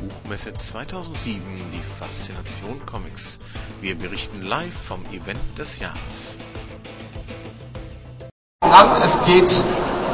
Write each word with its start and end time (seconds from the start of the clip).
Buchmesse 0.00 0.54
2007 0.54 1.42
die 1.72 1.80
Faszination 1.80 2.84
Comics. 2.86 3.38
Wir 3.80 3.98
berichten 3.98 4.42
live 4.42 4.72
vom 4.72 5.02
Event 5.06 5.40
des 5.58 5.80
Jahres. 5.80 6.38
Es 9.04 9.20
geht 9.26 9.50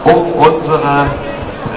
um 0.04 0.32
unsere 0.32 1.06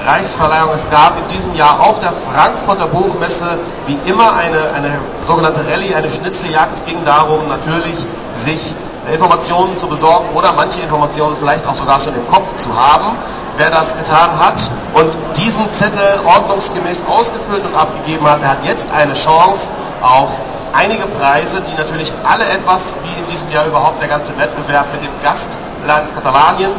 Preisverleihung. 0.06 0.70
Es 0.74 0.90
gab 0.90 1.20
in 1.20 1.28
diesem 1.28 1.54
Jahr 1.56 1.82
auf 1.82 2.00
der 2.00 2.14
Frankfurter 2.14 2.88
Buchmesse 2.88 3.60
wie 3.88 4.10
immer 4.10 4.34
eine, 4.36 4.72
eine 4.72 5.00
sogenannte 5.22 5.66
Rallye, 5.68 5.96
eine 5.96 6.10
Schnitzeljagd. 6.10 6.74
Es 6.74 6.86
ging 6.86 7.04
darum, 7.04 7.48
natürlich 7.50 7.98
sich 8.32 8.76
Informationen 9.12 9.78
zu 9.78 9.88
besorgen 9.88 10.28
oder 10.36 10.52
manche 10.54 10.82
Informationen 10.82 11.36
vielleicht 11.36 11.66
auch 11.66 11.76
sogar 11.76 12.00
schon 12.00 12.14
im 12.16 12.28
Kopf 12.28 12.56
zu 12.56 12.76
haben, 12.76 13.18
wer 13.58 13.70
das 13.72 13.98
getan 13.98 14.38
hat 14.40 14.60
und 14.94 15.18
diesen 15.38 15.70
Zettel 15.72 16.20
ordnungsgemäß 16.26 17.04
ausgefüllt 17.08 17.66
und 17.66 17.76
abgegeben 17.76 18.30
hat, 18.30 18.42
der 18.42 18.50
hat 18.52 18.66
jetzt 18.66 18.88
eine 18.92 19.14
Chance 19.14 19.72
auf 20.02 20.32
einige 20.74 21.08
Preise, 21.08 21.62
die 21.62 21.74
natürlich 21.76 22.14
alle 22.24 22.46
etwas, 22.46 22.94
wie 23.04 23.20
in 23.20 23.26
diesem 23.28 23.50
Jahr 23.52 23.66
überhaupt 23.66 24.00
der 24.02 24.08
ganze 24.08 24.38
Wettbewerb 24.38 24.86
mit 24.94 25.02
dem 25.04 25.12
Gastland 25.24 26.14
Katalanien 26.14 26.72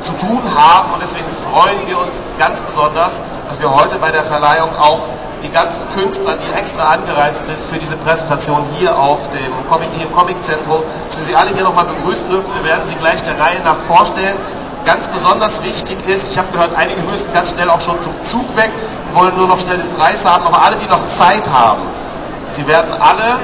zu 0.00 0.12
tun 0.14 0.42
haben. 0.54 0.92
Und 0.92 1.02
deswegen 1.02 1.30
freuen 1.30 1.78
wir 1.86 1.98
uns 1.98 2.22
ganz 2.38 2.60
besonders, 2.60 3.22
dass 3.50 3.60
wir 3.60 3.74
heute 3.74 3.98
bei 3.98 4.12
der 4.12 4.22
Verleihung 4.22 4.70
auch 4.78 5.00
die 5.42 5.50
ganzen 5.50 5.82
Künstler, 5.90 6.36
die 6.36 6.56
extra 6.56 6.92
angereist 6.92 7.46
sind 7.46 7.60
für 7.60 7.78
diese 7.78 7.96
Präsentation 7.96 8.62
hier 8.78 8.96
auf 8.96 9.28
dem 9.30 9.50
Comic, 9.68 9.88
hier 9.96 10.06
im 10.06 10.12
Comiczentrum, 10.12 10.82
dass 11.06 11.16
wir 11.16 11.24
sie 11.24 11.34
alle 11.34 11.50
hier 11.50 11.64
nochmal 11.64 11.86
begrüßen 11.86 12.28
dürfen. 12.30 12.48
Wir 12.54 12.62
werden 12.62 12.86
sie 12.86 12.94
gleich 12.94 13.24
der 13.24 13.40
Reihe 13.40 13.60
nach 13.64 13.74
vorstellen. 13.74 14.36
Ganz 14.84 15.08
besonders 15.08 15.64
wichtig 15.64 15.98
ist, 16.06 16.30
ich 16.30 16.38
habe 16.38 16.46
gehört, 16.52 16.76
einige 16.76 17.02
müssen 17.02 17.32
ganz 17.32 17.50
schnell 17.50 17.68
auch 17.70 17.80
schon 17.80 18.00
zum 18.00 18.12
Zug 18.22 18.56
weg, 18.56 18.70
wollen 19.14 19.36
nur 19.36 19.48
noch 19.48 19.58
schnell 19.58 19.78
den 19.78 19.92
Preis 19.96 20.24
haben, 20.24 20.46
aber 20.46 20.62
alle, 20.62 20.76
die 20.76 20.88
noch 20.88 21.04
Zeit 21.06 21.50
haben, 21.50 21.82
sie 22.50 22.68
werden 22.68 22.94
alle 23.00 23.40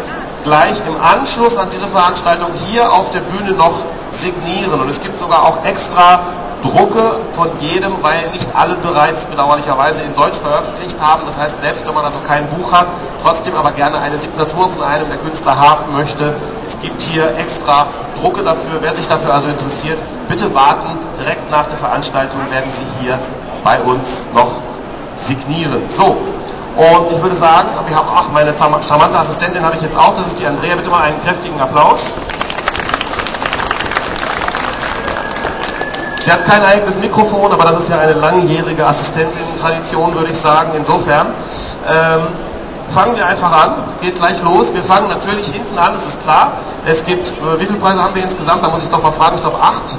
gleich 0.46 0.80
im 0.86 0.96
Anschluss 1.02 1.58
an 1.58 1.68
diese 1.70 1.88
Veranstaltung 1.88 2.48
hier 2.66 2.92
auf 2.92 3.10
der 3.10 3.20
Bühne 3.20 3.50
noch 3.52 3.74
signieren. 4.10 4.80
Und 4.80 4.88
es 4.88 5.00
gibt 5.00 5.18
sogar 5.18 5.44
auch 5.44 5.64
extra 5.64 6.20
Drucke 6.62 7.20
von 7.32 7.48
jedem, 7.60 7.92
weil 8.00 8.16
nicht 8.32 8.48
alle 8.54 8.76
bereits 8.76 9.26
bedauerlicherweise 9.26 10.02
in 10.02 10.14
Deutsch 10.14 10.38
veröffentlicht 10.38 11.00
haben. 11.00 11.22
Das 11.26 11.36
heißt, 11.36 11.60
selbst 11.60 11.86
wenn 11.86 11.94
man 11.94 12.04
also 12.04 12.20
kein 12.20 12.46
Buch 12.48 12.72
hat, 12.72 12.86
trotzdem 13.22 13.56
aber 13.56 13.72
gerne 13.72 13.98
eine 13.98 14.16
Signatur 14.16 14.68
von 14.68 14.82
einem 14.84 15.08
der 15.08 15.18
Künstler 15.18 15.58
haben 15.58 15.92
möchte, 15.96 16.32
es 16.64 16.78
gibt 16.80 17.02
hier 17.02 17.36
extra 17.38 17.86
Drucke 18.20 18.42
dafür. 18.44 18.78
Wer 18.80 18.94
sich 18.94 19.08
dafür 19.08 19.34
also 19.34 19.48
interessiert, 19.48 20.02
bitte 20.28 20.54
warten. 20.54 20.96
Direkt 21.18 21.50
nach 21.50 21.66
der 21.66 21.76
Veranstaltung 21.76 22.40
werden 22.50 22.70
Sie 22.70 22.84
hier 23.00 23.18
bei 23.64 23.80
uns 23.80 24.26
noch 24.32 24.50
signieren. 25.16 25.88
So, 25.88 26.16
und 26.76 27.10
ich 27.10 27.22
würde 27.22 27.34
sagen, 27.34 27.68
wir 27.86 27.96
haben, 27.96 28.08
ach, 28.14 28.28
meine 28.32 28.54
charmante 28.56 29.18
Assistentin 29.18 29.64
habe 29.64 29.76
ich 29.76 29.82
jetzt 29.82 29.96
auch, 29.96 30.14
das 30.14 30.28
ist 30.28 30.38
die 30.38 30.46
Andrea. 30.46 30.76
Bitte 30.76 30.90
mal 30.90 31.02
einen 31.02 31.18
kräftigen 31.20 31.58
Applaus. 31.58 32.12
Sie 36.20 36.32
hat 36.32 36.44
kein 36.44 36.62
eigenes 36.62 36.98
Mikrofon, 36.98 37.52
aber 37.52 37.64
das 37.64 37.76
ist 37.76 37.88
ja 37.88 37.98
eine 37.98 38.12
langjährige 38.14 38.84
Assistentin-Tradition, 38.84 40.14
würde 40.14 40.32
ich 40.32 40.38
sagen. 40.38 40.72
Insofern 40.76 41.28
ähm, 41.88 42.26
fangen 42.88 43.16
wir 43.16 43.24
einfach 43.24 43.52
an, 43.52 43.74
geht 44.02 44.16
gleich 44.16 44.42
los. 44.42 44.74
Wir 44.74 44.82
fangen 44.82 45.08
natürlich 45.08 45.46
hinten 45.46 45.78
an, 45.78 45.94
das 45.94 46.08
ist 46.08 46.22
klar. 46.24 46.52
Es 46.84 47.06
gibt, 47.06 47.28
äh, 47.28 47.60
wie 47.60 47.66
viele 47.66 47.78
Preise 47.78 48.02
haben 48.02 48.14
wir 48.14 48.22
insgesamt? 48.22 48.62
Da 48.62 48.68
muss 48.68 48.82
ich 48.82 48.90
doch 48.90 49.02
mal 49.02 49.12
fragen, 49.12 49.36
ich 49.36 49.40
glaube 49.40 49.60
acht. 49.60 49.96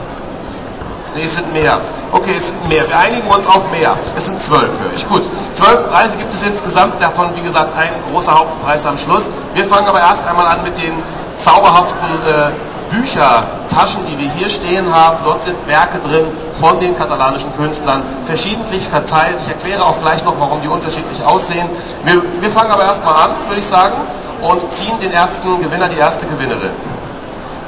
Nee, 1.16 1.24
es 1.24 1.34
sind 1.34 1.52
mehr. 1.54 1.80
Okay, 2.12 2.36
es 2.38 2.48
sind 2.48 2.70
mehr. 2.70 2.88
Wir 2.88 2.98
einigen 2.98 3.28
uns 3.28 3.48
auf 3.48 3.70
mehr. 3.72 3.98
Es 4.16 4.26
sind 4.26 4.40
zwölf, 4.40 4.70
höre 4.80 4.94
ich. 4.96 5.08
Gut. 5.08 5.24
Zwölf 5.54 5.90
Preise 5.90 6.16
gibt 6.18 6.34
es 6.34 6.42
insgesamt, 6.44 7.02
davon, 7.02 7.30
wie 7.36 7.42
gesagt, 7.42 7.76
ein 7.78 7.90
großer 8.12 8.38
Hauptpreis 8.38 8.86
am 8.86 8.98
Schluss. 8.98 9.30
Wir 9.56 9.66
fangen 9.66 9.88
aber 9.88 10.00
erst 10.00 10.26
einmal 10.26 10.48
an 10.48 10.64
mit 10.64 10.78
den 10.78 10.94
zauberhaften 11.36 11.98
äh, 12.26 12.96
Büchertaschen, 12.96 14.02
die 14.08 14.18
wir 14.18 14.32
hier 14.32 14.50
stehen 14.50 14.94
haben. 14.94 15.18
Dort 15.26 15.44
sind 15.44 15.56
Werke 15.68 16.00
drin 16.00 16.26
von 16.54 16.80
den 16.80 16.96
katalanischen 16.98 17.54
Künstlern, 17.56 18.02
verschiedentlich 18.24 18.88
verteilt. 18.88 19.36
Ich 19.42 19.50
erkläre 19.50 19.84
auch 19.84 20.00
gleich 20.00 20.24
noch, 20.24 20.40
warum 20.40 20.62
die 20.62 20.68
unterschiedlich 20.68 21.24
aussehen. 21.26 21.68
Wir, 22.06 22.22
wir 22.40 22.50
fangen 22.50 22.72
aber 22.72 22.84
erstmal 22.84 23.30
an, 23.30 23.32
würde 23.48 23.60
ich 23.60 23.68
sagen, 23.68 23.96
und 24.42 24.70
ziehen 24.72 24.98
den 25.02 25.12
ersten 25.12 25.62
Gewinner, 25.62 25.88
die 25.88 25.98
erste 25.98 26.26
Gewinnerin. 26.28 26.72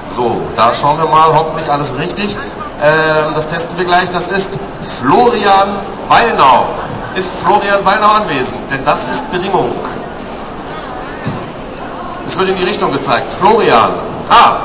So, 0.10 0.42
da 0.56 0.74
schauen 0.74 0.98
wir 0.98 1.06
mal, 1.06 1.34
hoffentlich 1.34 1.72
alles 1.72 1.98
richtig. 1.98 2.36
Ähm, 2.82 3.34
das 3.36 3.48
testen 3.48 3.78
wir 3.78 3.86
gleich. 3.86 4.10
Das 4.10 4.28
ist 4.28 4.60
Florian 4.82 5.70
Wallnau. 6.08 6.66
Ist 7.16 7.32
Florian 7.44 7.86
Wallnau 7.86 8.08
anwesend? 8.08 8.60
Denn 8.72 8.84
das 8.86 9.04
ist 9.04 9.30
Bedingung. 9.32 9.72
Es 12.28 12.38
wird 12.38 12.50
in 12.50 12.58
die 12.58 12.64
Richtung 12.64 12.92
gezeigt. 12.92 13.32
Florian. 13.32 13.92
Ah, 14.30 14.58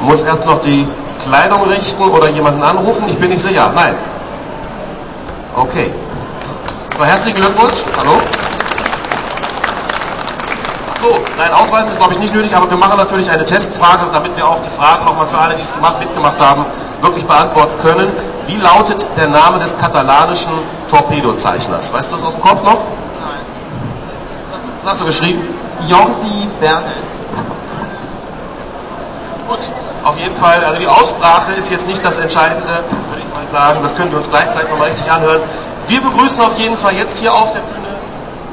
muss 0.00 0.22
erst 0.22 0.44
noch 0.46 0.60
die 0.60 0.86
Kleidung 1.22 1.62
richten 1.64 2.02
oder 2.02 2.28
jemanden 2.28 2.62
anrufen? 2.62 3.08
Ich 3.08 3.18
bin 3.18 3.30
nicht 3.30 3.42
sicher. 3.42 3.70
Nein. 3.74 3.94
Okay. 5.56 5.92
So, 6.96 7.04
herzlichen 7.04 7.40
Glückwunsch. 7.40 7.84
Hallo. 7.98 8.20
So, 11.00 11.08
nein, 11.38 11.50
Ausweisen 11.54 11.88
ist 11.88 11.96
glaube 11.96 12.12
ich 12.12 12.18
nicht 12.18 12.34
nötig, 12.34 12.54
aber 12.54 12.68
wir 12.68 12.76
machen 12.76 12.98
natürlich 12.98 13.30
eine 13.30 13.46
Testfrage, 13.46 14.04
damit 14.12 14.36
wir 14.36 14.46
auch 14.46 14.60
die 14.60 14.68
Fragen 14.68 15.06
nochmal 15.06 15.26
für 15.26 15.38
alle, 15.38 15.54
die 15.54 15.62
es 15.62 15.72
gemacht, 15.72 15.98
mitgemacht 15.98 16.38
haben, 16.38 16.66
wirklich 17.00 17.24
beantworten 17.24 17.72
können. 17.80 18.12
Wie 18.46 18.56
lautet 18.56 19.06
der 19.16 19.28
Name 19.28 19.58
des 19.58 19.78
katalanischen 19.78 20.52
Torpedozeichners? 20.90 21.90
Weißt 21.94 22.12
du 22.12 22.16
das 22.16 22.24
aus 22.26 22.32
dem 22.34 22.42
Kopf 22.42 22.62
noch? 22.64 22.74
Nein. 22.74 23.40
Was 24.82 24.92
hast 24.92 25.00
du 25.00 25.06
geschrieben? 25.06 25.40
Jordi 25.88 26.48
Bernet. 26.60 26.92
Gut, 29.48 29.70
auf 30.04 30.18
jeden 30.18 30.36
Fall, 30.36 30.62
also 30.62 30.78
die 30.78 30.86
Aussprache 30.86 31.52
ist 31.52 31.70
jetzt 31.70 31.88
nicht 31.88 32.04
das 32.04 32.18
Entscheidende, 32.18 32.84
würde 33.08 33.22
ich 33.26 33.34
mal 33.34 33.46
sagen. 33.46 33.80
Das 33.82 33.94
können 33.94 34.10
wir 34.10 34.18
uns 34.18 34.28
gleich 34.28 34.50
vielleicht 34.52 34.68
nochmal 34.68 34.88
richtig 34.88 35.10
anhören. 35.10 35.40
Wir 35.86 36.02
begrüßen 36.02 36.42
auf 36.42 36.58
jeden 36.58 36.76
Fall 36.76 36.92
jetzt 36.92 37.18
hier 37.18 37.32
auf 37.32 37.54
der 37.54 37.60
Bühne 37.60 37.79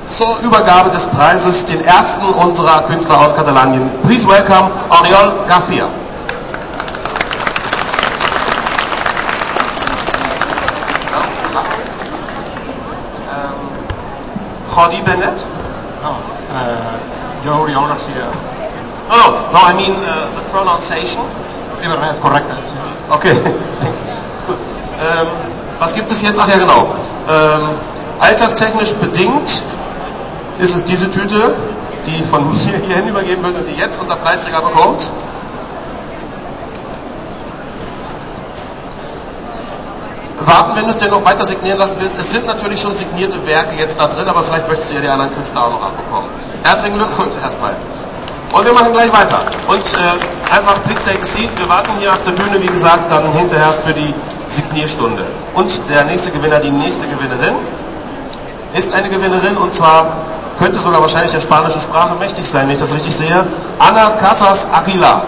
zur 0.07 0.39
Übergabe 0.39 0.89
des 0.89 1.05
Preises 1.07 1.65
den 1.65 1.83
ersten 1.83 2.25
unserer 2.29 2.83
Künstler 2.83 3.19
aus 3.19 3.35
Katalonien. 3.35 3.89
Please 4.03 4.27
welcome 4.27 4.69
Oriol 4.89 5.45
Garcia. 5.47 5.87
Jordi 14.77 15.01
Bennett? 15.01 15.43
No, 16.03 16.17
uh, 16.53 17.61
Oriol 17.61 17.87
Garcia. 17.87 18.27
No, 19.09 19.17
no, 19.17 19.51
no, 19.51 19.59
I 19.59 19.73
mean 19.73 19.95
uh, 19.95 20.29
the 20.35 20.41
pronunciation. 20.51 21.23
Korrekt. 22.21 22.45
Okay, 23.09 23.33
gut. 24.47 24.57
Ähm, 24.99 25.27
was 25.77 25.93
gibt 25.93 26.09
es 26.09 26.23
jetzt? 26.23 26.39
Ach 26.39 26.47
ja, 26.47 26.57
genau. 26.57 26.87
Ähm, 27.29 27.69
alterstechnisch 28.19 28.95
bedingt 28.95 29.61
ist 30.59 30.75
es 30.75 30.85
diese 30.85 31.09
Tüte, 31.09 31.53
die 32.05 32.23
von 32.23 32.47
mir 32.47 32.57
hier 32.87 32.95
hinübergeben 32.95 33.43
wird 33.43 33.55
und 33.55 33.67
die 33.67 33.79
jetzt 33.79 33.99
unser 33.99 34.15
Preisträger 34.15 34.61
bekommt. 34.61 35.11
Warten, 40.39 40.75
wenn 40.75 40.85
du 40.85 40.91
es 40.91 40.97
dir 40.97 41.09
noch 41.09 41.25
weiter 41.25 41.45
signieren 41.45 41.77
lassen 41.77 41.97
willst. 41.99 42.17
Es 42.17 42.31
sind 42.31 42.45
natürlich 42.47 42.79
schon 42.79 42.95
signierte 42.95 43.45
Werke 43.45 43.75
jetzt 43.75 43.99
da 43.99 44.07
drin, 44.07 44.27
aber 44.27 44.43
vielleicht 44.43 44.67
möchtest 44.67 44.91
du 44.91 44.95
ja 44.95 45.01
die 45.01 45.09
anderen 45.09 45.33
Künstler 45.33 45.65
auch 45.65 45.71
noch 45.71 45.81
abbekommen. 45.81 46.29
Herzlichen 46.63 46.95
Glückwunsch 46.95 47.35
erstmal. 47.41 47.73
Und 48.53 48.65
wir 48.65 48.73
machen 48.73 48.93
gleich 48.93 49.11
weiter. 49.11 49.39
Und 49.67 49.83
äh, 49.93 50.55
einfach 50.55 50.81
please 50.85 51.03
take 51.03 51.21
a 51.21 51.25
seat. 51.25 51.49
Wir 51.59 51.67
warten 51.67 51.91
hier 51.99 52.11
auf 52.11 52.23
der 52.25 52.31
Bühne, 52.31 52.61
wie 52.61 52.67
gesagt, 52.67 53.11
dann 53.11 53.29
hinterher 53.33 53.73
für 53.73 53.93
die 53.93 54.13
Signierstunde. 54.47 55.25
Und 55.53 55.81
der 55.89 56.05
nächste 56.05 56.31
Gewinner, 56.31 56.59
die 56.59 56.71
nächste 56.71 57.07
Gewinnerin, 57.07 57.55
ist 58.73 58.93
eine 58.93 59.09
Gewinnerin 59.09 59.57
und 59.57 59.73
zwar 59.73 60.07
könnte 60.57 60.79
sogar 60.79 61.01
wahrscheinlich 61.01 61.31
der 61.31 61.39
spanischen 61.39 61.81
Sprache 61.81 62.15
mächtig 62.15 62.47
sein, 62.47 62.67
wenn 62.67 62.75
ich 62.75 62.81
das 62.81 62.93
richtig 62.93 63.15
sehe. 63.15 63.45
Ana 63.79 64.09
Casas 64.11 64.67
Aguilar. 64.73 65.23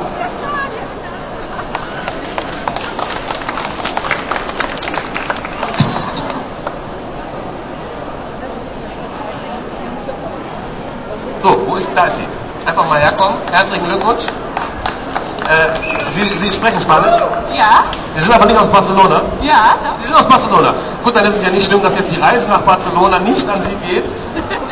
So, 11.40 11.62
wo 11.68 11.76
ist, 11.76 11.90
da 11.96 12.06
ist 12.06 12.18
sie. 12.18 12.28
Einfach 12.66 12.88
mal 12.88 13.00
herkommen. 13.00 13.36
Herzlichen 13.52 13.86
Glückwunsch. 13.88 14.24
Äh, 15.50 16.12
sie, 16.12 16.24
sie 16.24 16.52
sprechen 16.52 16.82
Spanisch? 16.82 17.22
Ja. 17.56 17.86
Sie 18.14 18.22
sind 18.22 18.34
aber 18.34 18.46
nicht 18.46 18.60
aus 18.60 18.68
Barcelona? 18.68 19.22
Ja. 19.42 19.76
Sie 20.02 20.08
sind 20.08 20.18
aus 20.18 20.28
Barcelona. 20.28 20.74
Gut, 21.04 21.16
dann 21.16 21.24
ist 21.24 21.38
es 21.38 21.44
ja 21.44 21.50
nicht 21.50 21.66
schlimm, 21.66 21.82
dass 21.82 21.96
jetzt 21.96 22.12
die 22.12 22.20
Reise 22.20 22.48
nach 22.50 22.62
Barcelona 22.62 23.20
nicht 23.20 23.48
an 23.50 23.62
Sie 23.62 23.76
geht. 23.88 24.04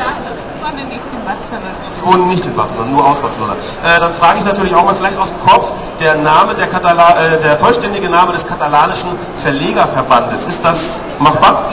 Sie 1.88 2.06
wohnen 2.06 2.28
nicht 2.28 2.46
in 2.46 2.56
Barcelona, 2.56 2.88
nur 2.92 3.08
aus 3.08 3.22
Barcelona. 3.22 3.54
Äh, 3.54 4.00
dann 4.00 4.12
frage 4.12 4.40
ich 4.40 4.46
natürlich 4.46 4.76
auch 4.76 4.84
mal 4.84 4.96
vielleicht 4.96 5.18
aus 5.18 5.30
dem 5.30 5.40
Kopf, 5.40 5.72
der 6.00 6.16
Name 6.16 6.56
der, 6.56 6.68
Katala 6.68 7.18
äh, 7.20 7.40
der 7.42 7.58
vollständige 7.58 8.10
Name 8.10 8.34
des 8.34 8.46
katalanischen 8.46 9.10
Verlegerverbandes, 9.36 10.46
ist 10.46 10.66
das 10.66 11.02
machbar? 11.20 11.72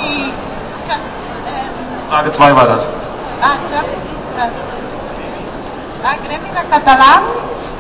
Frage 2.08 2.30
2 2.30 2.56
war 2.56 2.66
das. 2.66 2.92
Ah. 3.42 3.56
Ah, 6.06 6.16
Gremi 6.22 6.50
de 6.52 6.62
Catalans, 6.70 7.24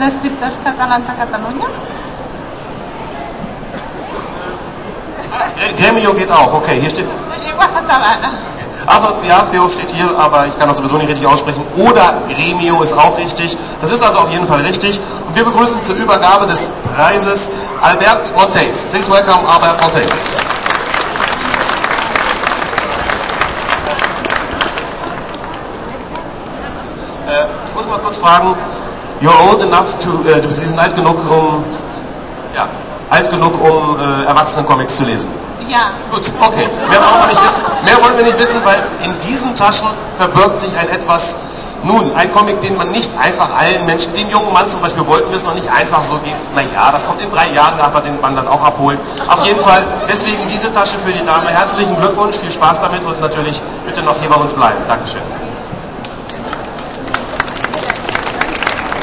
d'Escriptors 0.00 0.58
Catalans 0.64 1.08
a 1.08 1.12
Catalunya. 1.12 1.66
Gremio 5.76 6.14
geht 6.14 6.30
auch, 6.30 6.54
okay, 6.54 6.80
hier 6.80 6.90
steht. 6.90 7.06
Catalana. 7.58 8.53
Also 8.86 9.08
ja, 9.26 9.44
Theo 9.50 9.68
steht 9.68 9.92
hier, 9.92 10.16
aber 10.18 10.46
ich 10.46 10.58
kann 10.58 10.68
das 10.68 10.76
sowieso 10.76 10.96
nicht 10.98 11.08
richtig 11.08 11.26
aussprechen. 11.26 11.62
Oder 11.76 12.22
Gremio 12.28 12.82
ist 12.82 12.92
auch 12.92 13.16
richtig. 13.16 13.56
Das 13.80 13.90
ist 13.90 14.02
also 14.02 14.18
auf 14.18 14.30
jeden 14.30 14.46
Fall 14.46 14.60
richtig. 14.60 15.00
Und 15.26 15.36
wir 15.36 15.44
begrüßen 15.44 15.80
zur 15.82 15.96
Übergabe 15.96 16.46
des 16.46 16.68
Preises 16.94 17.50
Albert 17.80 18.32
Montes. 18.36 18.84
Please 18.84 19.10
welcome 19.10 19.48
Albert 19.48 19.80
Montes. 19.80 20.38
Äh, 27.26 27.46
ich 27.68 27.74
muss 27.74 27.86
mal 27.86 27.98
kurz 27.98 28.18
fragen, 28.18 28.54
you're 29.20 29.50
old 29.50 29.62
enough 29.62 29.98
to, 29.98 30.28
äh, 30.28 30.42
Sie 30.52 30.66
sind 30.66 30.78
alt 30.78 30.94
genug, 30.94 31.16
um, 31.30 31.64
ja, 32.54 32.68
alt 33.08 33.30
genug, 33.30 33.54
um 33.62 33.96
äh, 33.98 34.24
Erwachsenen-Comics 34.26 34.96
zu 34.96 35.04
lesen. 35.04 35.30
Ja. 35.68 35.92
Gut, 36.10 36.32
okay. 36.40 36.68
Mehr 36.88 37.00
wollen 37.00 37.20
wir 37.20 37.28
nicht 37.28 37.44
wissen. 37.44 37.62
Mehr 37.84 38.02
wollen 38.02 38.16
wir 38.16 38.24
nicht 38.24 38.38
wissen, 38.38 38.56
weil 38.64 38.82
in 39.04 39.18
diesen 39.20 39.54
Taschen 39.54 39.88
verbirgt 40.16 40.60
sich 40.60 40.76
ein 40.76 40.88
etwas, 40.88 41.36
nun, 41.82 42.14
ein 42.14 42.32
Comic, 42.32 42.60
den 42.60 42.76
man 42.76 42.90
nicht 42.90 43.10
einfach 43.18 43.50
allen 43.54 43.84
Menschen, 43.86 44.12
dem 44.14 44.28
jungen 44.30 44.52
Mann 44.52 44.68
zum 44.68 44.80
Beispiel 44.80 45.06
wollten 45.06 45.30
wir 45.30 45.36
es 45.36 45.44
noch 45.44 45.54
nicht 45.54 45.70
einfach 45.70 46.04
so 46.04 46.16
geben. 46.18 46.38
Naja, 46.54 46.90
das 46.90 47.06
kommt 47.06 47.22
in 47.22 47.30
drei 47.30 47.50
Jahren, 47.50 47.78
darf 47.78 47.94
er 47.94 48.00
den 48.00 48.20
Mann 48.20 48.36
dann 48.36 48.48
auch 48.48 48.62
abholen. 48.62 48.98
Auf 49.28 49.44
jeden 49.44 49.60
Fall, 49.60 49.84
deswegen 50.08 50.46
diese 50.48 50.70
Tasche 50.72 50.96
für 50.98 51.12
die 51.12 51.24
Dame. 51.24 51.48
Herzlichen 51.50 51.96
Glückwunsch, 51.98 52.36
viel 52.36 52.50
Spaß 52.50 52.80
damit 52.80 53.04
und 53.04 53.20
natürlich 53.20 53.60
bitte 53.86 54.02
noch 54.02 54.18
hier 54.20 54.30
bei 54.30 54.36
uns 54.36 54.54
bleiben. 54.54 54.78
Dankeschön. 54.86 55.22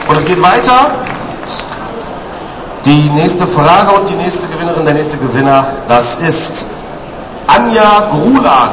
Und 0.07 0.17
es 0.17 0.25
geht 0.25 0.41
weiter. 0.41 0.91
Die 2.85 3.09
nächste 3.11 3.45
Frage 3.45 3.91
und 3.91 4.09
die 4.09 4.15
nächste 4.15 4.47
Gewinnerin, 4.47 4.85
der 4.85 4.95
nächste 4.95 5.17
Gewinner, 5.17 5.63
das 5.87 6.15
ist 6.15 6.65
Anja 7.45 8.07
Grulan. 8.09 8.71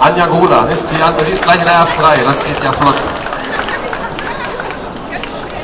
Anja 0.00 0.24
Grulan, 0.24 0.68
ist 0.70 0.88
sie? 0.88 0.96
Sie 1.24 1.32
ist 1.32 1.44
gleich 1.44 1.58
in 1.58 1.66
der 1.66 1.74
ersten 1.74 2.02
Reihe, 2.02 2.20
das 2.24 2.42
geht 2.42 2.64
ja 2.64 2.72
flott. 2.72 2.94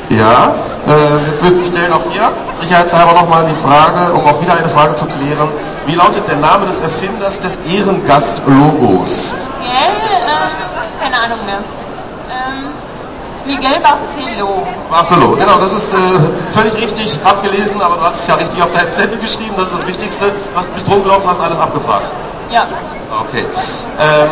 Ja, 0.09 0.53
äh, 0.87 1.41
wir 1.41 1.63
stellen 1.63 1.93
auch 1.93 2.03
hier 2.11 2.29
sicherheitshalber 2.53 3.13
nochmal 3.13 3.45
die 3.45 3.55
Frage, 3.55 4.13
um 4.13 4.27
auch 4.27 4.41
wieder 4.41 4.53
eine 4.53 4.67
Frage 4.67 4.93
zu 4.93 5.05
klären. 5.05 5.47
Wie 5.85 5.95
lautet 5.95 6.27
der 6.27 6.35
Name 6.35 6.65
des 6.65 6.79
Erfinders 6.81 7.39
des 7.39 7.57
Ehrengast-Logos? 7.65 9.37
Miguel, 9.59 9.73
äh, 9.73 11.03
keine 11.03 11.15
Ahnung 11.15 11.45
mehr. 11.45 11.59
Miguel 13.51 13.81
Barcelo. 13.81 14.65
Barcelo, 14.89 15.35
genau, 15.35 15.59
das 15.59 15.73
ist 15.73 15.93
äh, 15.93 15.97
völlig 16.51 16.73
richtig 16.75 17.19
abgelesen, 17.25 17.81
aber 17.81 17.97
du 17.97 18.03
hast 18.03 18.21
es 18.21 18.27
ja 18.27 18.35
richtig 18.35 18.63
auf 18.63 18.71
deinem 18.71 18.93
Zettel 18.93 19.17
geschrieben, 19.19 19.53
das 19.57 19.73
ist 19.73 19.79
das 19.79 19.87
Wichtigste. 19.87 20.27
Du 20.27 20.57
hast, 20.57 20.73
bist 20.73 20.87
rumgelaufen, 20.87 21.29
hast 21.29 21.41
alles 21.41 21.59
abgefragt. 21.59 22.05
Ja. 22.49 22.67
Okay. 23.27 23.45
Ähm, 23.99 24.29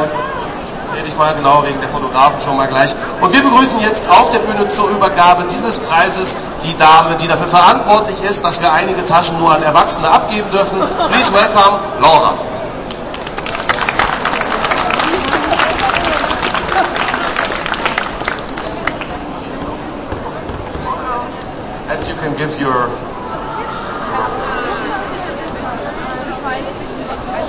rede 0.95 1.07
ich 1.07 1.17
mal 1.17 1.33
genau 1.35 1.63
wegen 1.65 1.81
der 1.81 1.89
Fotografen 1.89 2.39
schon 2.39 2.55
mal 2.55 2.67
gleich. 2.67 2.95
Und 3.19 3.33
wir 3.33 3.43
begrüßen 3.43 3.81
jetzt 3.81 4.09
auf 4.09 4.29
der 4.29 4.39
Bühne 4.39 4.65
zur 4.67 4.89
Übergabe 4.89 5.43
dieses 5.51 5.79
Preises 5.79 6.37
die 6.63 6.75
Dame, 6.77 7.17
die 7.17 7.27
dafür 7.27 7.47
verantwortlich 7.47 8.23
ist, 8.23 8.45
dass 8.45 8.61
wir 8.61 8.71
einige 8.71 9.03
Taschen 9.03 9.37
nur 9.37 9.51
an 9.51 9.63
Erwachsene 9.63 10.09
abgeben 10.09 10.49
dürfen. 10.51 10.79
Please 11.09 11.33
welcome 11.33 11.79
Laura. 12.01 12.48
And 22.41 22.49
you 22.51 22.57
can 22.57 22.59
give 22.59 22.67
your 22.67 22.89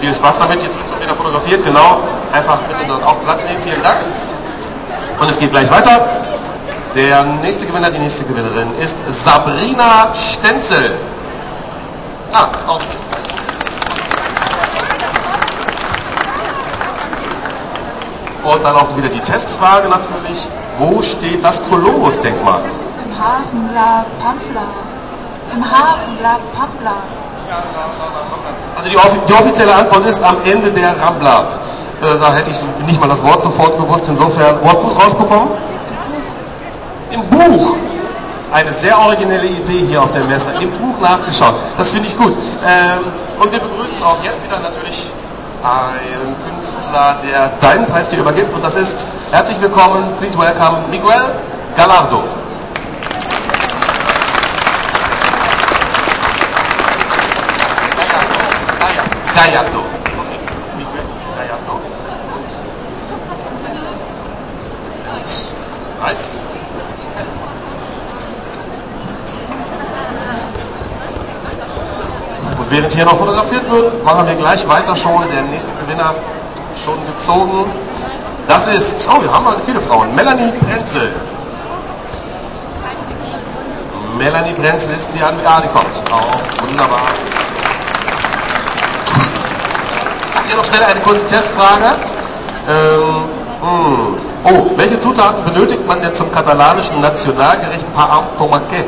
Viel 0.00 0.14
Spaß 0.14 0.38
damit, 0.38 0.62
jetzt 0.62 0.76
wird 0.76 1.02
wieder 1.02 1.14
fotografiert, 1.14 1.62
genau. 1.62 2.00
Einfach 2.32 2.58
bitte 2.62 2.80
dort 2.88 3.04
auch 3.04 3.22
Platz 3.22 3.44
nehmen, 3.44 3.60
vielen 3.62 3.82
Dank. 3.82 3.98
Und 5.20 5.28
es 5.28 5.38
geht 5.38 5.50
gleich 5.50 5.70
weiter. 5.70 6.00
Der 6.94 7.22
nächste 7.22 7.66
Gewinner, 7.66 7.90
die 7.90 7.98
nächste 7.98 8.24
Gewinnerin 8.24 8.74
ist 8.78 8.96
Sabrina 9.10 10.12
Stenzel. 10.14 10.94
Ah, 12.32 12.48
auch. 12.66 12.80
Und 18.42 18.64
dann 18.64 18.74
auch 18.74 18.96
wieder 18.96 19.08
die 19.08 19.20
Testfrage 19.20 19.88
natürlich. 19.88 20.48
Wo 20.78 21.02
steht 21.02 21.44
das 21.44 21.62
Kolumbus-Denkmal? 21.68 22.62
Im 23.20 23.26
Hafen 23.26 23.68
La 23.74 24.04
Pampa. 24.22 24.64
Im 25.54 25.62
Hafen 25.62 26.22
La 26.22 26.38
Pampa. 26.56 26.96
Also 28.78 28.88
die, 28.88 28.96
offi 28.96 29.18
die 29.28 29.34
offizielle 29.34 29.74
Antwort 29.74 30.06
ist 30.06 30.22
am 30.24 30.36
Ende 30.46 30.70
der 30.72 30.98
Rambla. 30.98 31.40
Äh, 32.00 32.18
da 32.18 32.32
hätte 32.32 32.50
ich 32.50 32.56
nicht 32.86 32.98
mal 32.98 33.08
das 33.08 33.22
Wort 33.22 33.42
sofort 33.42 33.76
gewusst. 33.76 34.06
Insofern, 34.08 34.56
wo 34.62 34.68
hast 34.70 34.82
du 34.82 34.86
es 34.86 34.96
rausbekommen? 34.96 35.48
Im 37.10 37.22
Buch. 37.28 37.76
Eine 38.52 38.72
sehr 38.72 38.98
originelle 38.98 39.48
Idee 39.48 39.80
hier 39.80 40.02
auf 40.02 40.12
der 40.12 40.24
Messe. 40.24 40.52
Im 40.58 40.70
Buch 40.70 40.98
nachgeschaut. 41.02 41.56
Das 41.76 41.90
finde 41.90 42.08
ich 42.08 42.16
gut. 42.16 42.32
Ähm, 42.32 43.00
und 43.38 43.52
wir 43.52 43.60
begrüßen 43.60 44.02
auch 44.02 44.24
jetzt 44.24 44.42
wieder 44.44 44.60
natürlich 44.60 45.10
einen 45.62 46.34
Künstler, 46.48 47.16
der 47.22 47.48
deinen 47.60 47.84
Preis 47.84 48.08
dir 48.08 48.20
übergibt. 48.20 48.54
Und 48.54 48.64
das 48.64 48.76
ist, 48.76 49.06
herzlich 49.30 49.60
willkommen, 49.60 50.04
please 50.18 50.38
welcome, 50.38 50.78
Miguel 50.90 51.34
Gallardo. 51.76 52.22
Okay. 59.40 59.56
Miguel 60.76 61.00
Gallardo. 61.34 61.80
Und 72.58 72.70
während 72.70 72.92
hier 72.92 73.06
noch 73.06 73.16
fotografiert 73.16 73.70
wird, 73.70 74.04
machen 74.04 74.26
wir 74.26 74.34
gleich 74.34 74.68
weiter 74.68 74.94
schon. 74.94 75.24
Der 75.32 75.42
nächste 75.44 75.72
Gewinner 75.84 76.14
schon 76.76 76.98
gezogen. 77.06 77.64
Das 78.46 78.66
ist, 78.66 79.08
oh, 79.08 79.22
wir 79.22 79.32
haben 79.32 79.46
heute 79.46 79.62
viele 79.62 79.80
Frauen. 79.80 80.14
Melanie 80.14 80.52
Prenzel. 80.52 81.10
Melanie 84.18 84.52
Prenzel 84.52 84.92
ist 84.92 85.14
sie 85.14 85.22
an. 85.22 85.38
Die 85.38 85.68
kommt. 85.68 86.02
Oh, 86.12 86.66
wunderbar. 86.66 87.06
Hier 90.50 90.56
noch 90.56 90.64
schnell 90.64 90.82
eine 90.82 90.98
kurze 91.02 91.24
Testfrage. 91.28 91.92
Ähm, 92.68 93.24
hm. 93.62 94.16
Oh, 94.42 94.70
welche 94.74 94.98
Zutaten 94.98 95.44
benötigt 95.44 95.86
man 95.86 96.02
denn 96.02 96.12
zum 96.12 96.32
katalanischen 96.32 97.00
Nationalgericht 97.00 97.94
Paar 97.94 98.10
amb 98.10 98.36
Tomaquet? 98.36 98.84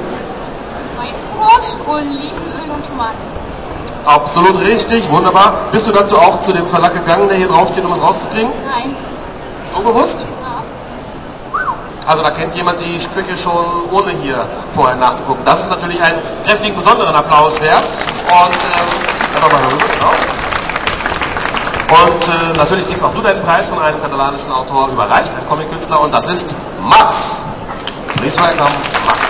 Weißbrot, 0.98 1.86
Olivenöl 1.86 2.68
und 2.74 2.84
Tomaten. 2.84 3.16
Absolut 4.04 4.58
richtig, 4.58 5.08
wunderbar. 5.08 5.54
Bist 5.70 5.86
du 5.86 5.92
dazu 5.92 6.18
auch 6.18 6.40
zu 6.40 6.52
dem 6.52 6.66
Verlag 6.66 6.94
gegangen, 6.94 7.28
der 7.28 7.36
hier 7.36 7.46
draufsteht, 7.46 7.84
um 7.84 7.92
es 7.92 8.02
rauszukriegen? 8.02 8.50
Nein. 8.68 8.96
So 9.72 9.82
gewusst? 9.82 10.18
Ja. 10.42 11.60
Also 12.08 12.24
da 12.24 12.30
kennt 12.30 12.56
jemand 12.56 12.80
die 12.80 12.98
Stücke 12.98 13.36
schon 13.36 13.52
ohne 13.92 14.10
hier 14.20 14.44
vorher 14.72 14.96
nachzugucken. 14.96 15.44
Das 15.44 15.60
ist 15.60 15.70
natürlich 15.70 16.02
einen 16.02 16.18
kräftigen, 16.44 16.74
besonderen 16.74 17.14
Applaus 17.14 17.60
wert. 17.60 17.84
Und 17.84 18.52
ähm, 18.52 19.36
einfach 19.36 19.52
mal 19.52 19.60
rüber, 19.70 19.86
genau. 19.92 20.41
Und 21.92 22.26
äh, 22.26 22.56
natürlich 22.56 22.86
kriegst 22.88 23.04
auch 23.04 23.12
du 23.12 23.20
deinen 23.20 23.42
Preis 23.42 23.68
von 23.68 23.78
einem 23.78 24.00
katalanischen 24.00 24.50
Autor 24.50 24.88
überreicht, 24.88 25.34
einem 25.34 25.46
Comic-Künstler, 25.46 26.00
und 26.00 26.14
das 26.14 26.26
ist 26.26 26.54
Max. 26.88 27.44
Please 28.16 28.40
welcome, 28.40 28.70
Max. 29.06 29.20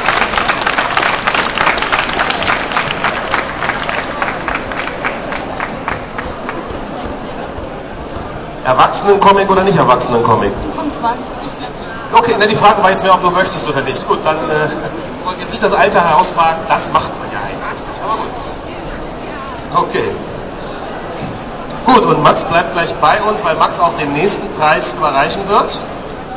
Erwachsenen-Comic 8.65 9.51
oder 9.51 9.65
nicht 9.65 9.77
Erwachsenen-Comic? 9.77 10.53
25. 10.77 11.35
Okay, 12.13 12.37
na, 12.39 12.47
die 12.47 12.55
Frage 12.55 12.81
war 12.81 12.91
jetzt 12.91 13.03
mehr, 13.03 13.13
ob 13.13 13.23
du 13.23 13.31
möchtest 13.31 13.69
oder 13.69 13.81
nicht. 13.81 14.07
Gut, 14.07 14.21
dann 14.23 14.37
äh, 14.37 14.69
wollte 15.25 15.41
jetzt 15.41 15.51
nicht 15.51 15.65
das 15.65 15.73
Alter 15.73 16.09
herausfragen, 16.09 16.63
das 16.69 16.93
macht 16.93 17.12
und 22.13 22.23
Max 22.23 22.45
bleibt 22.45 22.73
gleich 22.73 22.95
bei 22.97 23.21
uns, 23.23 23.45
weil 23.45 23.57
Max 23.57 23.81
auch 23.81 23.95
den 23.95 24.13
nächsten 24.13 24.47
Preis 24.59 24.93
überreichen 24.95 25.49
wird. 25.49 25.81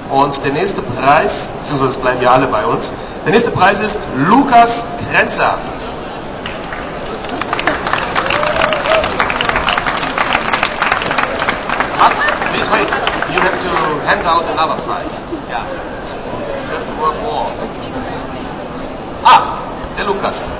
Und 0.09 0.43
der 0.43 0.53
nächste 0.53 0.81
Preis, 0.81 1.51
beziehungsweise 1.59 1.99
bleiben 1.99 2.21
ja 2.21 2.31
alle 2.31 2.47
bei 2.47 2.65
uns, 2.65 2.93
der 3.25 3.33
nächste 3.33 3.51
Preis 3.51 3.79
ist 3.79 3.99
Lukas 4.15 4.85
Krenzer. 5.09 5.57
Max, 11.99 12.25
please 12.51 12.71
wait. 12.71 12.87
You 13.33 13.41
have 13.41 13.59
to 13.59 14.07
hand 14.07 14.25
out 14.27 14.43
another 14.51 14.81
prize. 14.83 15.25
Yeah. 15.49 15.63
You 16.69 16.77
have 16.77 16.85
to 16.85 17.01
work 17.01 17.21
more. 17.23 17.51
Ah, 19.23 19.57
der 19.97 20.05
Lukas. 20.05 20.51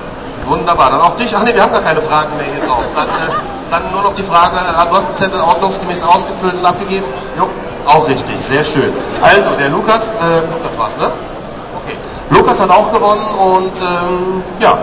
Wunderbar. 0.46 0.90
Dann 0.90 1.00
auch 1.00 1.16
dich. 1.16 1.36
Ach 1.36 1.42
nee, 1.42 1.54
wir 1.54 1.62
haben 1.62 1.72
gar 1.72 1.82
keine 1.82 2.00
Fragen 2.00 2.36
mehr 2.36 2.46
hier 2.46 2.66
drauf. 2.66 2.84
Dann, 2.94 3.08
äh, 3.08 3.32
dann 3.70 3.82
nur 3.92 4.02
noch 4.02 4.14
die 4.14 4.22
Frage, 4.22 4.56
äh, 4.56 4.88
du 4.88 4.96
hast 4.96 5.08
den 5.08 5.14
Zettel 5.14 5.40
ordnungsgemäß 5.40 6.02
ausgefüllt 6.02 6.54
und 6.54 6.64
abgegeben? 6.64 7.06
Jo. 7.36 7.48
Auch 7.86 8.08
richtig, 8.08 8.44
sehr 8.44 8.64
schön. 8.64 8.92
Also, 9.22 9.50
der 9.58 9.68
Lukas, 9.68 10.10
äh, 10.10 10.40
Lukas 10.52 10.78
war's, 10.78 10.96
ne? 10.96 11.04
Okay. 11.04 11.96
Lukas 12.30 12.60
hat 12.60 12.70
auch 12.70 12.92
gewonnen 12.92 13.24
und 13.38 13.80
ähm, 13.80 14.42
ja, 14.58 14.78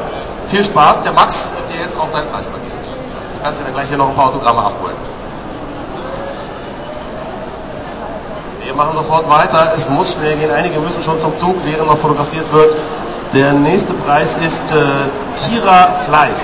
viel 0.48 0.63
Spaß. 0.63 1.01
Der 1.01 1.12
Max 1.12 1.51
wird 1.55 1.77
dir 1.77 1.84
jetzt 1.84 2.00
auch 2.00 2.10
deinen 2.12 2.29
Preis 2.29 2.48
übergeben. 2.48 2.72
Du 3.38 3.43
kannst 3.43 3.60
dir 3.60 3.65
dann 3.65 3.74
gleich 3.74 3.88
hier 3.89 3.98
noch 3.98 4.08
ein 4.08 4.15
paar 4.15 4.27
Autogramme 4.27 4.62
abholen. 4.62 4.96
Wir 8.63 8.74
machen 8.74 8.96
sofort 8.96 9.29
weiter. 9.29 9.74
Es 9.75 9.89
muss 9.89 10.13
schnell 10.13 10.38
gehen. 10.38 10.51
Einige 10.51 10.79
müssen 10.79 11.03
schon 11.03 11.20
zum 11.20 11.36
Zug, 11.38 11.58
während 11.65 11.88
noch 11.88 11.98
fotografiert 11.98 12.51
wird. 12.53 12.75
Der 13.34 13.51
nächste 13.53 13.93
Preis 13.93 14.36
ist 14.36 14.72
äh, 14.72 14.82
Kira 15.35 15.93
Fleiß. 16.03 16.43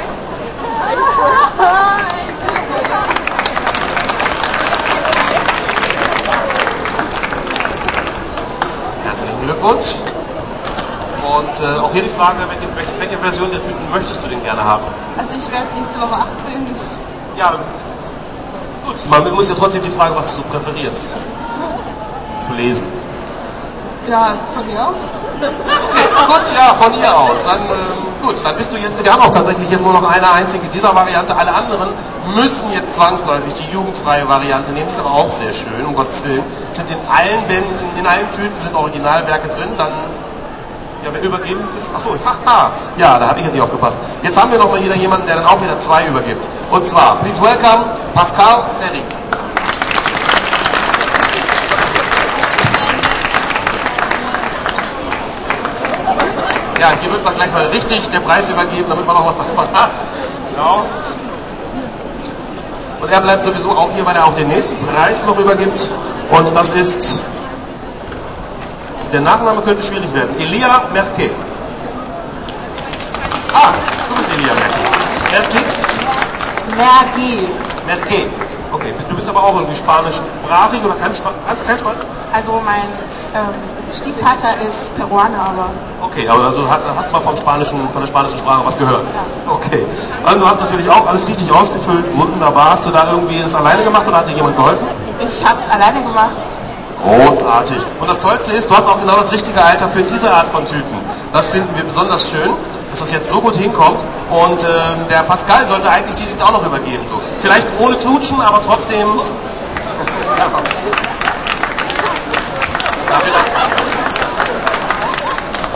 Herzlichen 9.06 9.42
Glückwunsch. 9.46 9.86
Und 11.22 11.60
äh, 11.60 11.80
auch 11.80 11.92
hier 11.92 12.04
die 12.04 12.10
Frage, 12.10 12.40
welche, 12.48 13.00
welche, 13.00 13.18
Version 13.18 13.52
der 13.52 13.62
Tüten 13.62 13.92
möchtest 13.92 14.24
du 14.24 14.28
denn 14.28 14.44
gerne 14.44 14.64
haben? 14.64 14.84
Also 15.18 15.36
ich 15.38 15.52
werde 15.52 15.68
nächste 15.76 16.00
Woche 16.02 16.16
18. 16.16 16.66
Ich, 16.74 17.40
Ja, 17.40 17.54
gut. 18.86 19.10
Man 19.10 19.34
muss 19.34 19.50
ja 19.50 19.56
trotzdem 19.56 19.84
die 19.84 19.90
Frage, 19.90 20.16
was 20.16 20.30
du 20.32 20.38
so 20.38 20.44
präferierst, 20.44 21.16
zu 22.46 22.54
lesen. 22.54 22.99
Ja, 24.10 24.34
von 24.56 24.68
dir 24.68 24.80
aus. 24.82 25.14
Gut, 25.40 26.54
ja, 26.54 26.74
von 26.74 26.94
ihr 26.94 27.18
aus. 27.18 27.46
Dann, 27.46 27.60
ähm, 27.60 28.26
gut, 28.26 28.36
dann 28.44 28.56
bist 28.58 28.74
du 28.74 28.78
jetzt, 28.78 29.04
wir 29.04 29.12
haben 29.12 29.22
auch 29.22 29.32
tatsächlich 29.32 29.70
jetzt 29.70 29.84
nur 29.84 29.94
noch 29.94 30.10
eine 30.10 30.32
einzige 30.32 30.68
dieser 30.68 30.94
Variante. 30.94 31.36
Alle 31.36 31.54
anderen 31.54 31.90
müssen 32.36 32.72
jetzt 32.74 32.96
zwangsläufig 32.96 33.54
die 33.54 33.74
jugendfreie 33.74 34.28
Variante 34.28 34.72
nehmen. 34.72 34.88
Die 34.88 34.94
ist 34.94 35.00
aber 35.00 35.12
auch 35.12 35.30
sehr 35.30 35.54
schön, 35.54 35.86
um 35.86 35.96
Gottes 35.96 36.24
Willen. 36.26 36.44
Sind 36.72 36.90
in 36.90 36.98
allen 37.10 37.42
Bänden, 37.48 37.98
in 37.98 38.06
allen 38.06 38.30
Tüten 38.32 38.60
sind 38.60 38.76
Originalwerke 38.76 39.48
drin. 39.50 39.70
Dann, 39.78 39.92
ja, 41.04 41.12
wer 41.14 41.24
übergeben 41.24 41.62
das? 41.76 41.94
Achso, 41.94 42.16
haha. 42.26 42.72
Ja, 42.98 43.20
da 43.20 43.30
habe 43.30 43.40
ich 43.40 43.46
jetzt 43.46 43.54
nicht 43.54 43.64
aufgepasst. 43.64 44.00
Jetzt 44.24 44.42
haben 44.42 44.52
wir 44.52 44.60
noch 44.60 44.72
mal 44.72 44.84
wieder 44.84 44.96
jemanden, 44.96 45.28
der 45.28 45.38
dann 45.38 45.46
auch 45.46 45.62
wieder 45.62 45.78
zwei 45.80 46.06
übergibt. 46.06 46.48
Und 46.72 46.86
zwar, 46.86 47.16
please 47.18 47.42
welcome 47.42 47.86
Pascal 48.14 48.64
Ferry. 48.80 49.04
Ja, 56.80 56.92
hier 57.02 57.12
wird 57.12 57.26
doch 57.26 57.36
gleich 57.36 57.52
mal 57.52 57.66
richtig 57.68 58.08
der 58.10 58.22
Preis 58.22 58.50
übergeben, 58.50 58.86
damit 58.88 59.06
man 59.06 59.16
noch 59.16 59.28
was 59.28 59.36
davon 59.36 59.68
hat. 59.74 59.92
Genau. 60.52 60.86
Und 63.02 63.12
er 63.12 63.22
bleibt 63.22 63.44
sowieso 63.44 63.72
auch 63.72 63.92
hier, 63.94 64.06
weil 64.06 64.16
er 64.16 64.26
auch 64.26 64.34
den 64.34 64.48
nächsten 64.48 64.76
Preis 64.88 65.26
noch 65.26 65.38
übergibt. 65.38 65.92
Und 66.32 66.56
das 66.56 66.70
ist, 66.70 67.22
der 69.12 69.22
Nachname 69.22 69.62
könnte 69.62 69.84
schwierig 69.84 70.14
werden, 70.14 70.34
Elia 70.40 70.84
Merke. 70.94 71.30
Ah, 73.54 73.74
du 74.10 74.16
bist 74.16 74.30
Elia 74.38 74.54
Merke. 74.54 74.80
Merke? 75.32 75.58
Mergi. 76.78 77.48
Merke. 77.88 78.30
Okay, 78.72 78.94
du 79.10 79.16
bist 79.16 79.28
aber 79.28 79.44
auch 79.44 79.56
irgendwie 79.56 79.76
spanischsprachig 79.76 80.84
oder 80.84 80.96
kannst, 80.96 81.24
du 81.26 81.66
kein 81.66 81.80
Spanisch? 81.80 82.06
Also 82.32 82.62
mein 82.64 82.88
ähm, 83.36 83.54
Stiefvater 83.92 84.62
ist 84.66 84.96
Peruaner, 84.96 85.42
aber 85.42 85.70
Okay, 86.02 86.28
aber 86.28 86.46
also 86.46 86.64
hast, 86.70 87.12
mal 87.12 87.22
vom 87.22 87.36
spanischen, 87.36 87.90
von 87.92 88.02
der 88.02 88.08
spanischen 88.08 88.38
Sprache 88.38 88.66
was 88.66 88.78
gehört? 88.78 89.04
Okay. 89.48 89.86
Also 90.24 90.40
du 90.40 90.46
hast 90.48 90.60
natürlich 90.60 90.90
auch 90.90 91.06
alles 91.08 91.28
richtig 91.28 91.52
ausgefüllt, 91.52 92.06
wunderbar. 92.18 92.72
Hast 92.72 92.86
du 92.86 92.92
da 92.92 93.06
irgendwie 93.12 93.40
das 93.42 93.56
alleine 93.56 93.84
gemacht 93.84 94.08
oder 94.08 94.18
hat 94.18 94.28
dir 94.28 94.36
jemand 94.36 94.56
geholfen? 94.56 94.88
ich 95.28 95.46
habe 95.46 95.60
es 95.60 95.70
alleine 95.70 96.02
gemacht. 96.02 96.46
Großartig. 97.02 97.78
Und 98.00 98.10
das 98.10 98.20
Tollste 98.20 98.52
ist, 98.52 98.70
du 98.70 98.76
hast 98.76 98.86
auch 98.86 99.00
genau 99.00 99.16
das 99.16 99.32
richtige 99.32 99.62
Alter 99.64 99.88
für 99.88 100.04
diese 100.04 100.32
Art 100.32 100.50
von 100.50 100.66
Tüten. 100.66 100.98
Das 101.32 101.48
finden 101.50 101.74
wir 101.76 101.84
besonders 101.86 102.30
schön, 102.30 102.54
dass 102.90 103.00
das 103.00 103.12
jetzt 103.12 103.30
so 103.30 103.40
gut 103.40 103.56
hinkommt. 103.56 104.00
Und 104.30 104.64
ähm, 104.64 105.08
der 105.10 105.24
Pascal 105.24 105.66
sollte 105.66 105.90
eigentlich 105.90 106.16
dies 106.16 106.32
jetzt 106.32 106.44
auch 106.44 106.52
noch 106.52 106.66
übergeben. 106.66 107.06
So. 107.06 107.22
Vielleicht 107.40 107.68
ohne 107.80 107.96
Knutschen, 107.96 108.42
aber 108.42 108.62
trotzdem. 108.66 109.08
Ja. 110.38 110.46
Ja. 113.10 113.49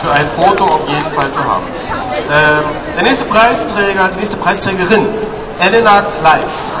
Für 0.04 0.12
ein 0.12 0.28
Foto 0.38 0.64
auf 0.66 0.86
jeden 0.86 1.10
Fall 1.12 1.30
zu 1.32 1.42
haben. 1.42 1.64
Ähm, 2.30 2.64
der 2.94 3.04
nächste 3.04 3.24
Preisträger, 3.24 4.08
die 4.08 4.18
nächste 4.18 4.36
Preisträgerin, 4.36 5.08
Elena 5.58 6.02
Kleiss. 6.02 6.80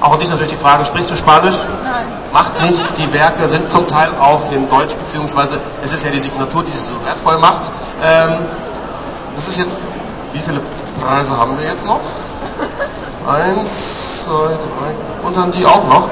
Auch 0.00 0.14
an 0.14 0.18
dich 0.18 0.30
natürlich 0.30 0.48
die 0.48 0.56
Frage, 0.56 0.86
sprichst 0.86 1.10
du 1.10 1.16
Spanisch? 1.16 1.56
Nein. 1.82 2.06
Macht 2.32 2.62
nichts, 2.62 2.94
die 2.94 3.12
Werke 3.12 3.46
sind 3.46 3.68
zum 3.68 3.86
Teil 3.86 4.08
auch 4.18 4.50
in 4.50 4.70
Deutsch, 4.70 4.94
beziehungsweise 4.94 5.58
es 5.82 5.92
ist 5.92 6.02
ja 6.02 6.10
die 6.10 6.20
Signatur, 6.20 6.64
die 6.64 6.72
sie 6.72 6.84
so 6.84 7.04
wertvoll 7.04 7.36
macht. 7.36 7.70
Ähm, 8.02 8.38
das 9.36 9.48
ist 9.48 9.58
jetzt, 9.58 9.76
wie 10.32 10.40
viele 10.40 10.62
Preise 11.02 11.36
haben 11.36 11.58
wir 11.58 11.66
jetzt 11.66 11.84
noch? 11.84 12.00
Eins, 13.26 14.24
zwei, 14.24 14.48
drei, 14.48 15.26
und 15.26 15.36
dann 15.36 15.50
die 15.50 15.64
auch 15.64 15.84
noch. 15.84 16.08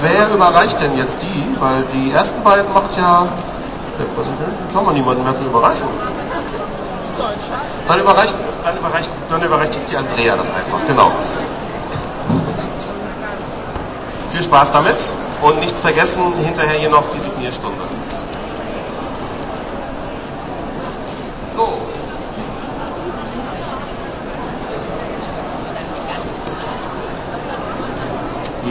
Wer 0.00 0.32
überreicht 0.32 0.80
denn 0.80 0.96
jetzt 0.96 1.18
die? 1.20 1.60
Weil 1.60 1.84
die 1.92 2.12
ersten 2.12 2.42
beiden 2.44 2.72
macht 2.72 2.96
ja. 2.96 3.26
Jetzt 4.64 4.76
haben 4.76 4.86
wir 4.86 4.92
niemanden 4.92 5.24
mehr 5.24 5.34
zur 5.34 5.46
Überreichung. 5.46 5.88
Dann 7.88 8.00
überreicht, 8.00 8.34
dann 8.62 8.76
überreicht, 8.76 9.10
dann 9.30 9.42
überreicht 9.42 9.74
jetzt 9.74 9.90
die 9.90 9.96
Andrea 9.96 10.36
das 10.36 10.50
einfach, 10.50 10.86
genau. 10.86 11.10
Viel 14.30 14.42
Spaß 14.42 14.72
damit 14.72 15.12
und 15.42 15.60
nicht 15.60 15.78
vergessen, 15.78 16.34
hinterher 16.38 16.78
hier 16.78 16.90
noch 16.90 17.04
die 17.14 17.20
Signierstunde. 17.20 17.82
So. 21.54 21.68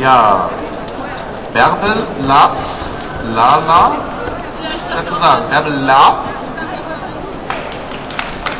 Ja. 0.01 0.49
Bärbel 1.53 2.05
Labs 2.27 2.89
Lala. 3.33 3.91
Schwer 4.91 5.05
zu 5.05 5.13
sagen. 5.13 5.43
Bärbel 5.49 5.73
Lab. 5.85 6.25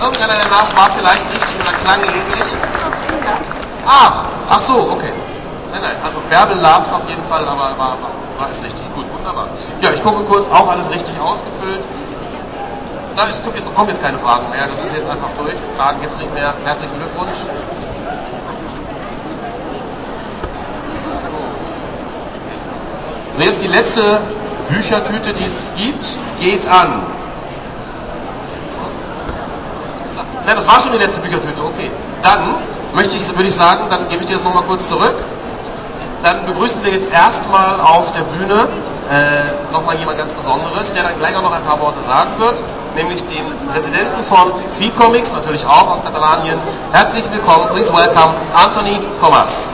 Irgendeiner 0.01 0.33
der 0.33 0.49
Namen 0.49 0.75
war 0.75 0.89
vielleicht 0.97 1.25
richtig 1.33 1.55
oder 1.59 1.71
klang 1.83 1.99
ähnlich. 2.01 2.49
Ach, 3.85 4.23
ach 4.49 4.59
so, 4.59 4.91
okay. 4.91 5.13
Nein, 5.71 5.81
nein, 5.81 5.95
also 6.03 6.19
Bärbel 6.29 6.57
Labs 6.57 6.93
auf 6.93 7.07
jeden 7.09 7.23
Fall, 7.25 7.43
aber 7.43 7.77
war, 7.77 7.97
war, 7.99 8.11
war 8.37 8.49
es 8.49 8.63
richtig. 8.63 8.83
Gut, 8.95 9.05
wunderbar. 9.13 9.47
Ja, 9.81 9.91
ich 9.91 10.01
gucke 10.03 10.23
kurz, 10.23 10.47
auch 10.49 10.69
alles 10.69 10.89
richtig 10.89 11.19
ausgefüllt. 11.19 11.81
Na, 13.15 13.23
es 13.29 13.41
kommen 13.73 13.89
jetzt 13.89 14.01
keine 14.01 14.19
Fragen 14.19 14.49
mehr, 14.49 14.67
das 14.67 14.81
ist 14.81 14.93
jetzt 14.93 15.09
einfach 15.09 15.29
durch. 15.37 15.55
Fragen 15.77 16.01
gibt 16.01 16.11
es 16.11 16.19
nicht 16.19 16.33
mehr. 16.33 16.53
Herzlichen 16.65 16.95
Glückwunsch. 16.97 17.47
So, 23.37 23.43
jetzt 23.43 23.61
die 23.61 23.67
letzte 23.67 24.01
Büchertüte, 24.69 25.33
die 25.33 25.45
es 25.45 25.71
gibt, 25.77 26.05
geht 26.39 26.67
an. 26.67 27.01
Nein, 30.45 30.55
das 30.55 30.67
war 30.67 30.79
schon 30.79 30.93
die 30.93 30.99
letzte 30.99 31.21
Büchertüte, 31.21 31.61
okay. 31.61 31.91
Dann 32.21 32.55
möchte 32.93 33.17
ich, 33.17 33.27
würde 33.35 33.49
ich 33.49 33.55
sagen, 33.55 33.85
dann 33.89 34.07
gebe 34.07 34.21
ich 34.21 34.27
dir 34.27 34.35
das 34.35 34.43
nochmal 34.43 34.63
kurz 34.63 34.87
zurück. 34.87 35.15
Dann 36.23 36.45
begrüßen 36.45 36.83
wir 36.85 36.93
jetzt 36.93 37.11
erstmal 37.11 37.79
auf 37.81 38.11
der 38.13 38.21
Bühne 38.21 38.67
äh, 39.11 39.73
nochmal 39.73 39.97
jemand 39.97 40.17
ganz 40.17 40.33
Besonderes, 40.33 40.91
der 40.93 41.03
dann 41.03 41.17
gleich 41.19 41.35
auch 41.35 41.43
noch 41.43 41.53
ein 41.53 41.63
paar 41.63 41.79
Worte 41.81 42.01
sagen 42.01 42.31
wird, 42.37 42.63
nämlich 42.95 43.21
den 43.25 43.45
Präsidenten 43.71 44.23
von 44.23 44.51
FICOMIX, 44.79 45.33
natürlich 45.33 45.65
auch 45.65 45.91
aus 45.91 46.03
Katalanien. 46.03 46.57
Herzlich 46.91 47.23
willkommen, 47.31 47.67
please 47.73 47.93
welcome 47.93 48.33
Anthony 48.55 48.99
Comas. 49.19 49.71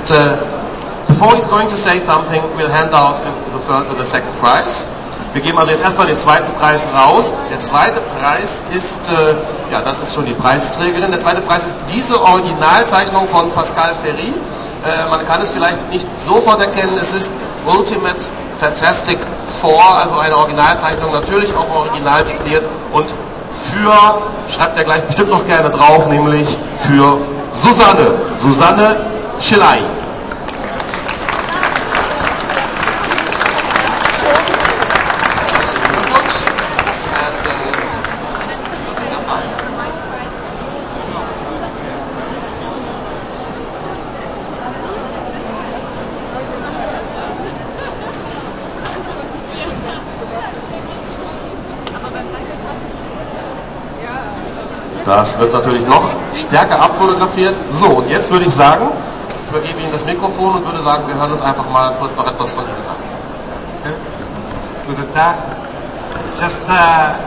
And 0.00 0.12
uh, 0.12 1.06
before 1.08 1.34
he's 1.34 1.44
going 1.44 1.68
to 1.68 1.76
say 1.76 1.98
something, 1.98 2.40
we'll 2.56 2.70
hand 2.70 2.94
out 2.94 3.20
the, 3.52 3.58
third, 3.58 3.98
the 3.98 4.06
second 4.06 4.32
prize. 4.40 4.88
Wir 5.34 5.42
geben 5.42 5.58
also 5.58 5.72
jetzt 5.72 5.84
erstmal 5.84 6.06
den 6.06 6.16
zweiten 6.16 6.50
Preis 6.54 6.88
raus. 6.88 7.34
Der 7.50 7.58
zweite 7.58 8.00
Preis 8.18 8.64
ist, 8.74 9.10
äh, 9.10 9.34
ja, 9.70 9.82
das 9.82 10.00
ist 10.00 10.14
schon 10.14 10.24
die 10.24 10.32
Preisträgerin. 10.32 11.10
Der 11.10 11.20
zweite 11.20 11.42
Preis 11.42 11.64
ist 11.64 11.76
diese 11.92 12.18
Originalzeichnung 12.20 13.28
von 13.28 13.52
Pascal 13.52 13.94
Ferry. 13.94 14.32
Äh, 14.84 15.10
man 15.10 15.24
kann 15.26 15.42
es 15.42 15.50
vielleicht 15.50 15.90
nicht 15.90 16.08
sofort 16.18 16.60
erkennen. 16.62 16.96
Es 16.98 17.12
ist 17.12 17.30
Ultimate 17.66 18.26
Fantastic 18.58 19.18
Four, 19.46 19.82
also 19.82 20.18
eine 20.18 20.36
Originalzeichnung, 20.36 21.12
natürlich 21.12 21.54
auch 21.54 21.68
original 21.74 22.24
signiert 22.24 22.64
und 22.92 23.06
für, 23.52 23.92
schreibt 24.48 24.76
er 24.76 24.84
gleich 24.84 25.02
bestimmt 25.02 25.30
noch 25.30 25.44
gerne 25.44 25.70
drauf, 25.70 26.06
nämlich 26.08 26.46
für 26.80 27.18
Susanne. 27.52 28.12
Susanne 28.36 28.96
Schilei. 29.40 29.78
Das 55.10 55.36
wird 55.40 55.52
natürlich 55.52 55.84
noch 55.88 56.04
stärker 56.32 56.80
abfotografiert. 56.80 57.56
So, 57.72 57.86
und 57.86 58.08
jetzt 58.08 58.30
würde 58.30 58.44
ich 58.44 58.54
sagen, 58.54 58.86
ich 59.42 59.50
übergebe 59.50 59.80
Ihnen 59.80 59.90
das 59.92 60.06
Mikrofon 60.06 60.54
und 60.54 60.64
würde 60.64 60.80
sagen, 60.82 61.02
wir 61.08 61.16
hören 61.16 61.32
uns 61.32 61.42
einfach 61.42 61.68
mal 61.68 61.90
kurz 61.98 62.14
noch 62.14 62.28
etwas 62.28 62.52
von 62.52 62.62
Ihnen 62.62 62.86
an. 62.86 63.92
Guten 64.86 65.12
Tag. 65.12 65.34
Just 66.38 66.62
uh, 66.68 67.18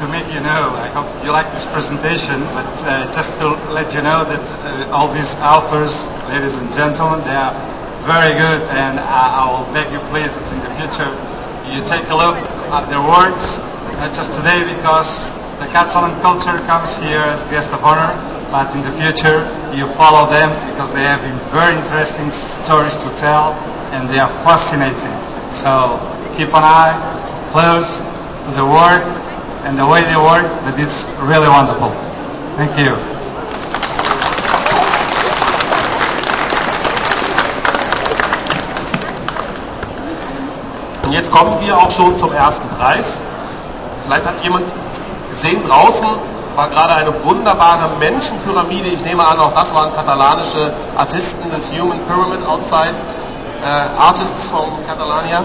to 0.00 0.08
make 0.08 0.24
you 0.32 0.40
know, 0.40 0.80
I 0.80 0.88
hope 0.96 1.04
you 1.26 1.30
like 1.30 1.44
this 1.52 1.66
presentation, 1.66 2.40
but 2.56 2.72
uh, 2.88 3.04
just 3.12 3.38
to 3.42 3.52
let 3.68 3.92
you 3.92 4.00
know 4.00 4.24
that 4.24 4.46
uh, 4.64 4.96
all 4.96 5.08
these 5.12 5.36
authors, 5.44 6.08
ladies 6.32 6.56
and 6.56 6.72
gentlemen, 6.72 7.20
they 7.28 7.36
are 7.36 7.52
very 8.08 8.32
good, 8.32 8.62
and 8.80 8.96
I, 8.98 9.44
will 9.44 9.68
beg 9.76 9.92
you 9.92 10.00
please 10.08 10.40
that 10.40 10.48
in 10.56 10.60
the 10.64 10.72
future 10.80 11.12
you 11.68 11.84
take 11.84 12.08
a 12.08 12.16
look 12.16 12.40
at 12.72 12.88
their 12.88 13.04
works, 13.04 13.60
not 14.00 14.16
just 14.16 14.32
today 14.32 14.64
because 14.72 15.35
the 15.60 15.66
Catalan 15.72 16.12
culture 16.20 16.58
comes 16.66 16.96
here 16.96 17.20
as 17.32 17.44
guest 17.44 17.72
of 17.72 17.82
honor, 17.84 18.12
but 18.50 18.74
in 18.76 18.82
the 18.82 18.92
future 18.92 19.44
you 19.72 19.86
follow 19.86 20.28
them 20.28 20.48
because 20.72 20.92
they 20.92 21.02
have 21.02 21.20
very 21.52 21.74
interesting 21.76 22.28
stories 22.28 23.02
to 23.04 23.08
tell 23.16 23.52
and 23.92 24.08
they 24.08 24.18
are 24.18 24.30
fascinating. 24.44 25.12
So 25.50 25.96
keep 26.36 26.48
an 26.48 26.64
eye 26.64 26.94
close 27.52 28.00
to 28.44 28.50
the 28.52 28.64
work 28.64 29.04
and 29.64 29.78
the 29.78 29.86
way 29.86 30.02
they 30.02 30.20
work 30.20 30.46
that 30.68 30.76
it's 30.76 31.08
really 31.24 31.48
wonderful. 31.48 31.90
Thank 32.56 32.76
you. 32.78 32.96
Und 41.04 41.12
jetzt 41.12 41.30
kommen 41.30 41.56
wir 41.60 41.78
auch 41.78 41.90
schon 41.90 42.16
zum 42.18 42.32
ersten 42.32 42.68
Preis. 42.70 43.22
Vielleicht 44.04 44.26
hat 44.26 44.42
jemand 44.42 44.64
gesehen 45.36 45.62
draußen, 45.68 46.06
war 46.56 46.68
gerade 46.68 46.94
eine 46.94 47.24
wunderbare 47.24 47.90
Menschenpyramide. 48.00 48.88
Ich 48.88 49.04
nehme 49.04 49.22
an, 49.26 49.38
auch 49.38 49.52
das 49.52 49.74
waren 49.74 49.92
katalanische 49.92 50.72
Artisten 50.96 51.50
des 51.50 51.70
Human 51.72 52.00
Pyramid 52.06 52.40
Outside, 52.48 52.94
äh, 53.62 54.00
Artists 54.00 54.48
from 54.48 54.64
Catalania. 54.86 55.44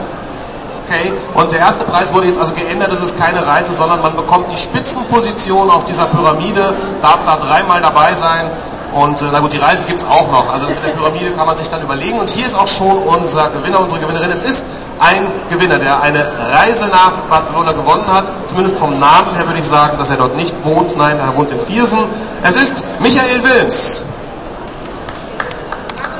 Okay, 0.91 1.13
und 1.35 1.53
der 1.53 1.59
erste 1.59 1.85
Preis 1.85 2.13
wurde 2.13 2.27
jetzt 2.27 2.37
also 2.37 2.51
geändert, 2.51 2.91
es 2.91 2.99
ist 2.99 3.17
keine 3.17 3.47
Reise, 3.47 3.71
sondern 3.71 4.01
man 4.01 4.13
bekommt 4.17 4.51
die 4.51 4.57
Spitzenposition 4.57 5.69
auf 5.69 5.85
dieser 5.85 6.03
Pyramide, 6.05 6.73
darf 7.01 7.23
da 7.23 7.37
dreimal 7.37 7.81
dabei 7.81 8.13
sein 8.13 8.51
und 8.91 9.21
äh, 9.21 9.25
na 9.31 9.39
gut, 9.39 9.53
die 9.53 9.57
Reise 9.57 9.87
gibt 9.87 10.01
es 10.01 10.05
auch 10.05 10.29
noch. 10.33 10.51
Also 10.51 10.65
mit 10.65 10.75
der 10.83 10.89
Pyramide 10.89 11.31
kann 11.31 11.47
man 11.47 11.55
sich 11.55 11.69
dann 11.69 11.81
überlegen. 11.81 12.19
Und 12.19 12.29
hier 12.29 12.45
ist 12.45 12.55
auch 12.55 12.67
schon 12.67 12.97
unser 13.03 13.49
Gewinner, 13.51 13.79
unsere 13.79 14.01
Gewinnerin. 14.01 14.29
Es 14.31 14.43
ist 14.43 14.65
ein 14.99 15.27
Gewinner, 15.49 15.79
der 15.79 16.01
eine 16.01 16.29
Reise 16.51 16.87
nach 16.87 17.13
Barcelona 17.29 17.71
gewonnen 17.71 18.07
hat. 18.13 18.25
Zumindest 18.47 18.77
vom 18.77 18.99
Namen 18.99 19.33
her 19.35 19.47
würde 19.47 19.59
ich 19.59 19.67
sagen, 19.67 19.97
dass 19.97 20.09
er 20.09 20.17
dort 20.17 20.35
nicht 20.35 20.65
wohnt. 20.65 20.97
Nein, 20.97 21.19
er 21.19 21.33
wohnt 21.37 21.51
in 21.51 21.59
Viersen. 21.61 21.99
Es 22.43 22.57
ist 22.57 22.83
Michael 22.99 23.41
Wilms. 23.41 24.03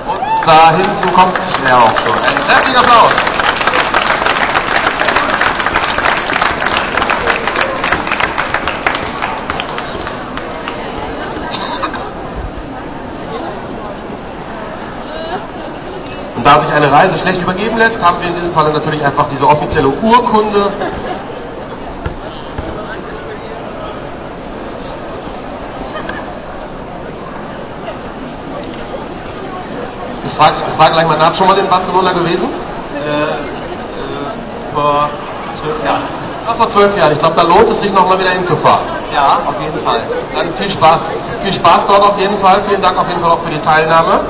Und 0.07 0.47
da 0.47 0.71
hinten 0.71 1.13
kommt 1.13 1.35
er 1.67 1.77
auch 1.77 1.97
schon. 1.99 2.13
Ein 2.13 2.47
kräftiger 2.47 2.79
Applaus. 2.79 3.41
Und 16.40 16.40
da 16.51 16.59
sich 16.59 16.73
eine 16.73 16.91
Reise 16.91 17.17
schlecht 17.17 17.41
übergeben 17.41 17.77
lässt, 17.77 18.03
haben 18.03 18.17
wir 18.19 18.27
in 18.27 18.35
diesem 18.35 18.51
Falle 18.51 18.71
natürlich 18.71 19.03
einfach 19.05 19.25
diese 19.29 19.47
offizielle 19.47 19.87
Urkunde. 19.87 20.67
Ich 30.25 30.33
frage 30.33 30.55
frag 30.75 30.91
gleich 30.93 31.07
mal 31.07 31.17
nach, 31.17 31.33
schon 31.33 31.47
mal 31.47 31.57
in 31.57 31.67
Barcelona 31.69 32.11
gewesen? 32.11 32.49
vor 34.73 35.09
zwölf 35.55 35.85
Jahren. 35.85 36.01
Ja, 36.47 36.53
vor 36.55 36.67
zwölf 36.67 36.97
Jahren. 36.97 37.11
Ich 37.11 37.19
glaube, 37.19 37.35
da 37.35 37.43
lohnt 37.43 37.69
es 37.69 37.81
sich 37.81 37.93
nochmal 37.93 38.19
wieder 38.19 38.29
hinzufahren. 38.29 38.83
Ja, 39.13 39.39
auf 39.47 39.55
jeden 39.59 39.85
Fall. 39.85 39.99
Dann 40.35 40.53
viel 40.53 40.69
Spaß. 40.69 41.11
Viel 41.41 41.53
Spaß 41.53 41.87
dort 41.87 42.03
auf 42.03 42.19
jeden 42.19 42.37
Fall. 42.37 42.61
Vielen 42.67 42.81
Dank 42.81 42.97
auf 42.97 43.07
jeden 43.07 43.21
Fall 43.21 43.31
auch 43.31 43.39
für 43.39 43.49
die 43.49 43.59
Teilnahme. 43.59 44.21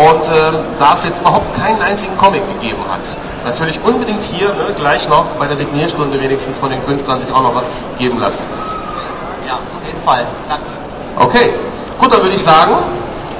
Und 0.00 0.28
ähm, 0.28 0.54
da 0.78 0.94
es 0.94 1.04
jetzt 1.04 1.20
überhaupt 1.20 1.54
keinen 1.60 1.82
einzigen 1.82 2.16
Comic 2.16 2.42
gegeben 2.54 2.82
hat, 2.90 3.00
natürlich 3.44 3.78
unbedingt 3.84 4.24
hier 4.24 4.48
ne, 4.48 4.72
gleich 4.74 5.06
noch 5.10 5.26
bei 5.38 5.46
der 5.46 5.56
Signierstunde 5.56 6.18
wenigstens 6.18 6.56
von 6.56 6.70
den 6.70 6.82
Künstlern 6.86 7.20
sich 7.20 7.30
auch 7.34 7.42
noch 7.42 7.54
was 7.54 7.84
geben 7.98 8.18
lassen. 8.18 8.42
Ja, 9.46 9.54
auf 9.56 9.86
jeden 9.86 10.00
Fall. 10.00 10.26
Danke. 10.48 10.64
Okay, 11.16 11.52
gut, 11.98 12.10
dann 12.10 12.22
würde 12.22 12.34
ich 12.34 12.42
sagen, 12.42 12.78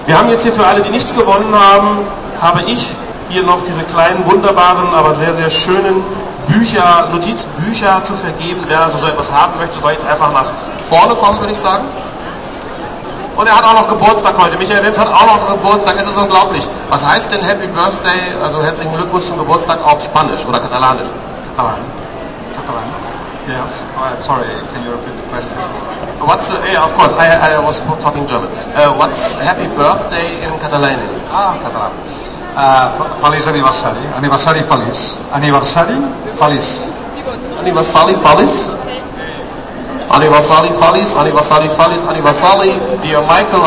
wir 0.04 0.18
haben 0.18 0.28
jetzt 0.28 0.42
hier 0.42 0.52
für 0.52 0.66
alle, 0.66 0.82
die 0.82 0.90
nichts 0.90 1.14
gewonnen 1.14 1.54
haben, 1.54 2.00
habe 2.42 2.60
ich 2.66 2.88
hier 3.30 3.42
noch 3.42 3.64
diese 3.64 3.82
kleinen, 3.84 4.26
wunderbaren, 4.26 4.92
aber 4.92 5.14
sehr, 5.14 5.32
sehr 5.32 5.48
schönen 5.48 6.04
Bücher, 6.46 7.08
Notizbücher 7.10 8.02
zu 8.02 8.12
vergeben. 8.12 8.64
Wer 8.66 8.82
also 8.82 8.98
so 8.98 9.06
etwas 9.06 9.32
haben 9.32 9.54
möchte, 9.58 9.78
soll 9.78 9.92
jetzt 9.92 10.04
einfach 10.04 10.30
nach 10.32 10.46
vorne 10.90 11.14
kommen, 11.14 11.40
würde 11.40 11.52
ich 11.52 11.58
sagen. 11.58 11.84
Und 13.36 13.46
er 13.48 13.56
hat 13.56 13.64
auch 13.64 13.74
noch 13.74 13.88
Geburtstag 13.88 14.34
heute. 14.38 14.56
Michael 14.58 14.84
Wims 14.84 14.98
hat 14.98 15.08
auch 15.08 15.26
noch 15.26 15.48
Geburtstag. 15.48 15.94
Es 15.98 16.06
ist 16.06 16.18
unglaublich. 16.18 16.66
Was 16.90 17.06
heißt 17.06 17.32
denn 17.32 17.42
Happy 17.44 17.66
Birthday, 17.68 18.34
also 18.42 18.62
herzlichen 18.62 18.94
Glückwunsch 18.96 19.26
zum 19.26 19.38
Geburtstag 19.38 19.78
auf 19.84 20.02
Spanisch 20.02 20.44
oder 20.46 20.58
Katalanisch? 20.60 21.06
Catalan. 21.56 21.78
Catalan. 22.56 22.84
Yes. 23.48 23.84
Oh, 23.96 24.02
I'm 24.04 24.20
sorry. 24.20 24.44
Can 24.74 24.84
you 24.84 24.92
repeat 24.92 25.14
the 25.16 25.26
question? 25.32 25.58
What's, 26.20 26.50
uh, 26.50 26.60
yeah, 26.70 26.84
of 26.84 26.92
course, 26.94 27.14
I, 27.14 27.56
I 27.56 27.58
was 27.64 27.80
talking 28.02 28.26
German. 28.26 28.48
Uh, 28.76 28.92
what's 28.98 29.36
Happy 29.36 29.66
Birthday 29.68 30.44
in 30.44 30.52
Catalan? 30.60 30.98
Ah, 31.32 31.54
en 31.56 31.60
català. 31.64 31.90
Uh, 32.54 32.90
fe- 32.98 33.10
feliç 33.22 33.46
aniversari. 33.48 34.02
Aniversari 34.18 34.62
feliç. 34.62 35.14
Aniversari 35.32 35.96
feliç. 36.38 36.66
Anniversari 37.60 38.14
Fallis? 40.10 40.40
Anniversari 40.50 40.72
Fallis, 40.72 41.16
Anniversari 41.16 41.68
Fallis, 41.68 42.04
Anniversari, 42.04 42.72
Dear 43.00 43.22
Michael, 43.22 43.62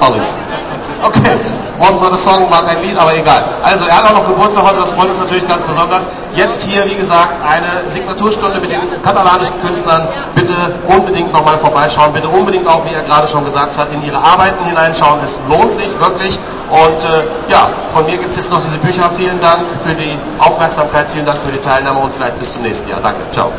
Fallis. 0.00 0.36
Yes, 0.50 0.68
that's 0.70 0.88
it. 0.90 1.04
Okay, 1.04 1.36
was 1.78 1.96
not 2.00 2.12
a 2.12 2.16
song, 2.16 2.50
war 2.50 2.62
kein 2.62 2.82
Lied, 2.82 2.96
aber 2.96 3.14
egal. 3.14 3.44
Also 3.62 3.84
er 3.84 3.96
hat 3.98 4.10
auch 4.10 4.16
noch 4.16 4.24
Geburtstag 4.24 4.64
heute, 4.64 4.80
das 4.80 4.90
freut 4.90 5.10
uns 5.10 5.18
natürlich 5.18 5.46
ganz 5.46 5.64
besonders. 5.64 6.08
Jetzt 6.34 6.62
hier, 6.62 6.84
wie 6.86 6.94
gesagt, 6.94 7.38
eine 7.44 7.88
Signaturstunde 7.90 8.60
mit 8.60 8.70
den 8.70 8.80
katalanischen 9.02 9.60
Künstlern. 9.60 10.08
Bitte 10.34 10.54
unbedingt 10.88 11.32
nochmal 11.32 11.58
vorbeischauen, 11.58 12.12
bitte 12.12 12.28
unbedingt 12.28 12.66
auch, 12.66 12.84
wie 12.88 12.94
er 12.94 13.02
gerade 13.02 13.28
schon 13.28 13.44
gesagt 13.44 13.76
hat, 13.76 13.92
in 13.92 14.02
ihre 14.02 14.18
Arbeiten 14.18 14.64
hineinschauen. 14.64 15.20
Es 15.22 15.38
lohnt 15.48 15.72
sich 15.72 15.88
wirklich. 16.00 16.38
Und 16.70 17.04
äh, 17.04 17.22
ja, 17.48 17.68
von 17.92 18.06
mir 18.06 18.16
gibt 18.16 18.30
es 18.30 18.36
jetzt 18.36 18.50
noch 18.50 18.62
diese 18.64 18.78
Bücher. 18.78 19.10
Vielen 19.16 19.38
Dank 19.40 19.68
für 19.84 19.94
die 19.94 20.16
Aufmerksamkeit, 20.38 21.10
vielen 21.10 21.26
Dank 21.26 21.38
für 21.38 21.52
die 21.52 21.60
Teilnahme 21.60 22.00
und 22.00 22.12
vielleicht 22.12 22.38
bis 22.38 22.52
zum 22.54 22.62
nächsten 22.62 22.88
Jahr. 22.88 23.00
Danke, 23.02 23.20
ciao. 23.30 23.52